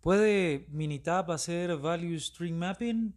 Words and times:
¿Puede 0.00 0.64
Minitab 0.70 1.32
hacer 1.32 1.76
Value 1.76 2.20
String 2.20 2.56
Mapping? 2.56 3.12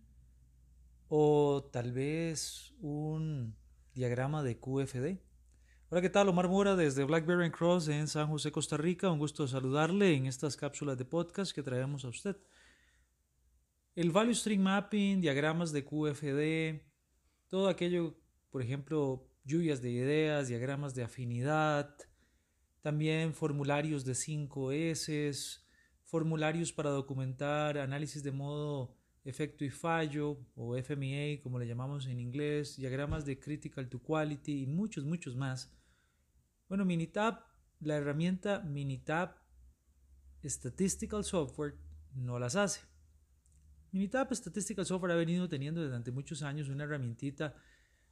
O 1.10 1.70
tal 1.72 1.92
vez 1.92 2.74
un 2.82 3.56
diagrama 3.94 4.42
de 4.42 4.60
QFD. 4.60 5.20
Hola, 5.90 6.02
¿qué 6.02 6.10
tal? 6.10 6.30
Omar 6.30 6.50
Mora 6.50 6.76
desde 6.76 7.04
Blackberry 7.04 7.52
Cross 7.52 7.88
en 7.90 8.08
San 8.08 8.28
José, 8.30 8.52
Costa 8.52 8.78
Rica. 8.78 9.12
Un 9.12 9.20
gusto 9.20 9.48
saludarle 9.48 10.16
en 10.16 10.26
estas 10.26 10.58
cápsulas 10.58 10.98
de 10.98 11.06
podcast 11.06 11.54
que 11.54 11.62
traemos 11.62 12.04
a 12.04 12.08
usted. 12.08 12.36
El 13.94 14.10
Value 14.10 14.34
String 14.34 14.62
Mapping, 14.62 15.22
diagramas 15.22 15.72
de 15.72 15.86
QFD, 15.86 16.84
todo 17.48 17.70
aquello, 17.70 18.18
por 18.50 18.64
ejemplo, 18.64 19.30
lluvias 19.44 19.84
de 19.84 19.92
ideas, 19.92 20.48
diagramas 20.48 20.96
de 20.96 21.04
afinidad, 21.04 21.96
también 22.82 23.36
formularios 23.36 24.04
de 24.04 24.16
5 24.16 24.72
S, 24.72 25.30
formularios 26.12 26.74
para 26.74 26.90
documentar 26.90 27.78
análisis 27.78 28.22
de 28.22 28.34
modo 28.34 28.94
efecto 29.24 29.64
y 29.64 29.70
fallo 29.70 30.46
o 30.56 30.76
FMEA 30.76 31.42
como 31.42 31.58
le 31.58 31.66
llamamos 31.66 32.06
en 32.06 32.20
inglés, 32.20 32.76
diagramas 32.76 33.26
de 33.26 33.40
critical 33.40 33.88
to 33.88 33.98
quality 34.00 34.64
y 34.64 34.68
muchos, 34.68 35.06
muchos 35.06 35.38
más. 35.38 35.74
Bueno, 36.68 36.84
Minitab, 36.84 37.46
la 37.80 37.96
herramienta 37.96 38.60
Minitab 38.60 39.38
Statistical 40.44 41.24
Software 41.24 41.76
no 42.14 42.40
las 42.40 42.58
hace. 42.58 42.82
Minitab 43.94 44.34
Statistical 44.36 44.86
Software 44.86 45.14
ha 45.14 45.16
venido 45.16 45.48
teniendo 45.48 45.82
durante 45.82 46.12
muchos 46.12 46.44
años 46.44 46.68
una 46.68 46.84
herramientita 46.84 47.56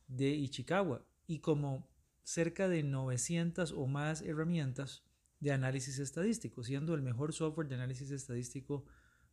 de 0.07 0.29
Ichikawa 0.29 1.05
y 1.27 1.39
como 1.39 1.89
cerca 2.23 2.69
de 2.69 2.81
900 2.81 3.73
o 3.73 3.87
más 3.87 4.21
herramientas, 4.21 5.03
de 5.39 5.51
análisis 5.51 5.99
estadístico, 5.99 6.63
siendo 6.63 6.93
el 6.93 7.01
mejor 7.01 7.33
software 7.33 7.67
de 7.67 7.75
análisis 7.75 8.11
estadístico 8.11 8.85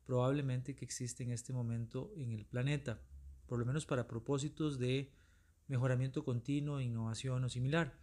probablemente 0.05 0.75
que 0.75 0.85
existe 0.85 1.25
en 1.25 1.33
este 1.33 1.53
momento 1.53 2.13
en 2.17 2.33
el 2.33 2.47
planeta, 2.47 3.01
por 3.47 3.59
lo 3.59 3.67
menos 3.67 3.87
para 3.87 4.07
propósitos 4.07 4.79
de 4.79 5.13
mejoramiento 5.67 6.25
continuo, 6.25 6.81
innovación 6.81 7.43
o 7.45 7.49
similar. 7.49 7.99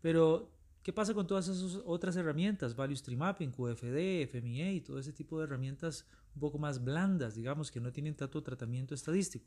Pero, 0.00 0.52
¿qué 0.82 0.92
pasa 0.92 1.12
con 1.12 1.26
todas 1.26 1.48
esas 1.48 1.82
otras 1.84 2.14
herramientas? 2.16 2.76
Value 2.76 2.96
Stream 2.96 3.18
Mapping, 3.18 3.50
QFD, 3.50 4.22
FMEA 4.28 4.72
y 4.72 4.80
todo 4.80 4.98
ese 4.98 5.12
tipo 5.12 5.38
de 5.38 5.44
herramientas 5.44 6.06
un 6.34 6.40
poco 6.40 6.58
más 6.58 6.82
blandas, 6.82 7.34
digamos, 7.34 7.72
que 7.72 7.80
no 7.80 7.92
tienen 7.92 8.14
tanto 8.14 8.42
tratamiento 8.42 8.94
estadístico. 8.94 9.46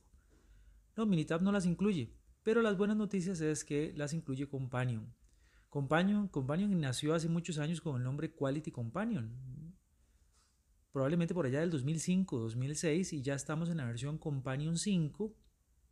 No, 0.97 1.06
Minitab 1.06 1.41
no 1.41 1.52
las 1.52 1.66
incluye, 1.66 2.14
pero 2.44 2.61
las 2.61 2.78
buenas 2.78 2.97
noticias 2.97 3.39
es 3.39 3.64
que 3.64 3.94
las 3.95 4.14
incluye 4.14 4.47
Companion. 4.47 5.14
Companion, 5.73 6.27
Companion 6.27 6.79
nació 6.79 7.16
hace 7.16 7.27
muchos 7.27 7.57
años 7.57 7.81
con 7.81 7.97
el 7.97 8.03
nombre 8.03 8.31
Quality 8.31 8.69
Companion, 8.69 9.33
probablemente 10.91 11.33
por 11.33 11.47
allá 11.47 11.61
del 11.61 11.71
2005, 11.71 12.38
2006 12.41 13.11
y 13.13 13.23
ya 13.23 13.33
estamos 13.33 13.69
en 13.69 13.77
la 13.77 13.85
versión 13.85 14.19
Companion 14.19 14.77
5. 14.77 15.35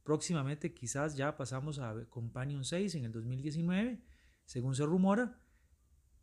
Próximamente 0.03 0.71
quizás 0.75 1.17
ya 1.17 1.35
pasamos 1.35 1.79
a 1.79 1.95
Companion 2.11 2.63
6 2.63 2.93
en 2.93 3.05
el 3.05 3.11
2019, 3.11 4.03
según 4.45 4.75
se 4.75 4.85
rumora. 4.85 5.39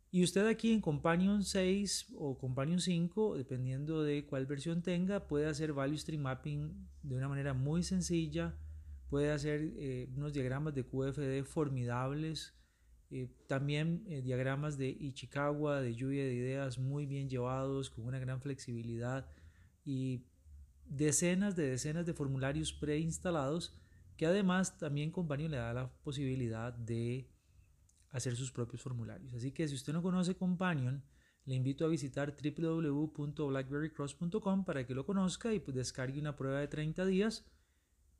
Y 0.09 0.23
usted 0.23 0.47
aquí 0.47 0.71
en 0.71 0.79
Companion 0.79 1.43
6 1.43 2.13
o 2.15 2.37
Companion 2.37 2.79
5, 2.79 3.35
dependiendo 3.35 4.03
de 4.03 4.25
cuál 4.25 4.45
versión 4.45 4.83
tenga, 4.83 5.27
puede 5.27 5.47
hacer 5.47 5.73
Value 5.73 5.97
Stream 5.97 6.21
Mapping 6.21 6.87
de 7.03 7.13
una 7.13 7.27
manera 7.27 7.53
muy 7.53 7.83
sencilla, 7.83 8.57
puede 9.09 9.33
hacer 9.33 9.73
eh, 9.75 10.09
unos 10.15 10.31
diagramas 10.31 10.73
de 10.75 10.85
QFD 10.85 11.43
formidables, 11.43 12.55
eh, 13.11 13.29
también 13.47 14.03
eh, 14.07 14.21
diagramas 14.21 14.77
de 14.77 14.89
Ichikawa, 14.89 15.81
de 15.81 15.95
lluvia 15.95 16.23
de 16.23 16.33
ideas 16.33 16.77
muy 16.77 17.05
bien 17.05 17.29
llevados, 17.29 17.89
con 17.89 18.05
una 18.05 18.19
gran 18.19 18.41
flexibilidad 18.41 19.27
y 19.83 20.25
decenas 20.85 21.55
de 21.55 21.69
decenas 21.69 22.05
de 22.05 22.13
formularios 22.13 22.73
preinstalados 22.73 23.79
que 24.19 24.25
además 24.25 24.77
también 24.77 25.11
Companion 25.11 25.51
le 25.51 25.57
da 25.57 25.73
la 25.73 25.89
posibilidad 26.03 26.73
de 26.73 27.29
hacer 28.09 28.35
sus 28.35 28.51
propios 28.51 28.81
formularios. 28.81 29.33
Así 29.33 29.53
que 29.53 29.65
si 29.67 29.75
usted 29.75 29.93
no 29.93 30.01
conoce 30.01 30.35
Companion, 30.35 31.05
le 31.45 31.55
invito 31.55 31.85
a 31.85 31.87
visitar 31.87 32.35
www.blackberrycross.com 32.35 34.65
para 34.65 34.85
que 34.85 34.93
lo 34.93 35.05
conozca 35.05 35.53
y 35.53 35.59
pues 35.59 35.75
descargue 35.75 36.19
una 36.19 36.35
prueba 36.35 36.59
de 36.59 36.67
30 36.67 37.05
días 37.05 37.45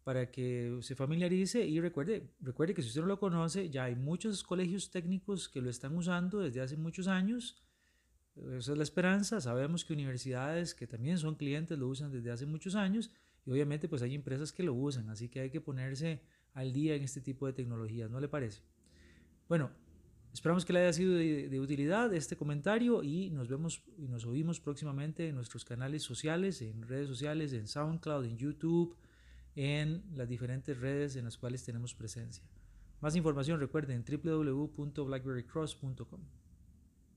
para 0.10 0.32
que 0.32 0.76
se 0.82 0.96
familiarice 0.96 1.64
y 1.68 1.80
recuerde, 1.80 2.32
recuerde 2.42 2.74
que 2.74 2.82
si 2.82 2.88
usted 2.88 3.02
no 3.02 3.06
lo 3.06 3.20
conoce, 3.20 3.70
ya 3.70 3.84
hay 3.84 3.96
muchos 3.96 4.42
colegios 4.42 4.90
técnicos 4.90 5.48
que 5.48 5.62
lo 5.62 5.70
están 5.70 5.96
usando 5.96 6.40
desde 6.40 6.62
hace 6.62 6.78
muchos 6.78 7.08
años. 7.08 7.62
Esa 8.58 8.72
es 8.72 8.78
la 8.80 8.82
esperanza. 8.82 9.40
Sabemos 9.40 9.86
que 9.86 9.94
universidades 9.94 10.74
que 10.74 10.88
también 10.88 11.20
son 11.20 11.36
clientes 11.36 11.78
lo 11.78 11.88
usan 11.88 12.12
desde 12.12 12.32
hace 12.32 12.48
muchos 12.48 12.74
años 12.74 13.12
y 13.46 13.52
obviamente 13.52 13.88
pues 13.88 14.02
hay 14.02 14.16
empresas 14.16 14.52
que 14.52 14.64
lo 14.64 14.74
usan, 14.74 15.12
así 15.12 15.30
que 15.30 15.42
hay 15.42 15.52
que 15.52 15.62
ponerse 15.62 16.24
al 16.56 16.74
día 16.74 16.96
en 16.96 17.04
este 17.04 17.22
tipo 17.22 17.46
de 17.46 17.54
tecnologías, 17.54 18.10
¿no 18.10 18.20
le 18.20 18.28
parece? 18.28 18.64
Bueno, 19.48 19.70
esperamos 20.34 20.66
que 20.66 20.74
le 20.74 20.80
haya 20.80 20.94
sido 20.94 21.14
de, 21.14 21.50
de 21.50 21.60
utilidad 21.60 22.12
este 22.16 22.36
comentario 22.36 23.04
y 23.04 23.30
nos 23.30 23.48
vemos 23.48 23.84
y 23.96 24.08
nos 24.08 24.26
oímos 24.26 24.60
próximamente 24.60 25.28
en 25.28 25.36
nuestros 25.36 25.64
canales 25.66 26.02
sociales, 26.02 26.64
en 26.64 26.82
redes 26.82 27.08
sociales, 27.08 27.54
en 27.54 27.68
SoundCloud, 27.68 28.26
en 28.26 28.38
YouTube 28.40 28.98
en 29.62 30.04
las 30.16 30.30
diferentes 30.30 30.80
redes 30.80 31.18
en 31.18 31.26
las 31.26 31.38
cuales 31.38 31.66
tenemos 31.66 31.94
presencia. 31.94 32.46
Más 33.02 33.18
información 33.18 33.60
recuerden 33.60 34.06
www.blackberrycross.com. 34.06 36.22